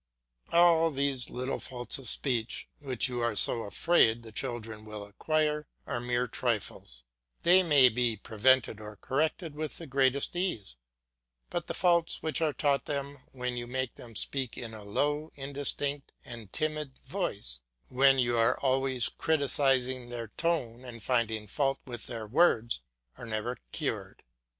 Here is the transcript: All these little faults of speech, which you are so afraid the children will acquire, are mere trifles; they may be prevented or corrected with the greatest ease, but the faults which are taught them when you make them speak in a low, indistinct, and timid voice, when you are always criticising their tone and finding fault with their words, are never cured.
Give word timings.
All 0.51 0.89
these 0.89 1.29
little 1.29 1.59
faults 1.59 1.99
of 1.99 2.09
speech, 2.09 2.67
which 2.79 3.07
you 3.07 3.19
are 3.21 3.35
so 3.35 3.61
afraid 3.65 4.23
the 4.23 4.31
children 4.31 4.83
will 4.83 5.05
acquire, 5.05 5.67
are 5.85 5.99
mere 5.99 6.27
trifles; 6.27 7.03
they 7.43 7.61
may 7.61 7.87
be 7.87 8.17
prevented 8.17 8.81
or 8.81 8.95
corrected 8.95 9.53
with 9.53 9.77
the 9.77 9.85
greatest 9.85 10.35
ease, 10.35 10.75
but 11.51 11.67
the 11.67 11.75
faults 11.75 12.23
which 12.23 12.41
are 12.41 12.51
taught 12.51 12.85
them 12.85 13.19
when 13.31 13.57
you 13.57 13.67
make 13.67 13.93
them 13.93 14.15
speak 14.15 14.57
in 14.57 14.73
a 14.73 14.83
low, 14.83 15.31
indistinct, 15.35 16.11
and 16.25 16.51
timid 16.51 16.97
voice, 16.97 17.59
when 17.89 18.17
you 18.17 18.35
are 18.39 18.59
always 18.59 19.07
criticising 19.07 20.09
their 20.09 20.29
tone 20.29 20.83
and 20.83 21.03
finding 21.03 21.45
fault 21.45 21.79
with 21.85 22.07
their 22.07 22.25
words, 22.25 22.81
are 23.19 23.27
never 23.27 23.55
cured. 23.71 24.23